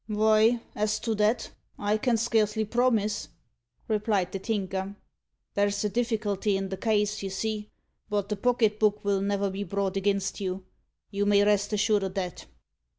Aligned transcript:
"Vy, 0.09 0.59
as 0.73 0.99
to 0.99 1.13
that, 1.13 1.51
I 1.77 1.95
can 1.95 2.17
scarcely 2.17 2.65
promise," 2.65 3.27
replied 3.87 4.31
the 4.31 4.39
Tinker; 4.39 4.95
"there's 5.53 5.83
a 5.85 5.89
difficulty 5.89 6.57
in 6.57 6.69
the 6.69 6.75
case, 6.77 7.21
you 7.21 7.29
see. 7.29 7.69
But 8.09 8.29
the 8.29 8.35
pocket 8.35 8.79
book'll 8.79 9.21
never 9.21 9.51
be 9.51 9.63
brought 9.63 9.93
aginst 9.97 10.39
you 10.39 10.65
you 11.11 11.27
may 11.27 11.43
rest 11.45 11.71
assured 11.71 12.03
o' 12.03 12.07
that." 12.09 12.47